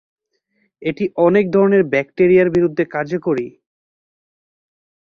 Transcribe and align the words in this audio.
এটি 0.81 1.05
অনেক 1.25 1.45
ধরনের 1.51 1.83
ব্যাকটেরিয়ার 1.93 2.49
বিরুদ্ধে 2.49 2.83
কার্যকরী। 2.93 3.47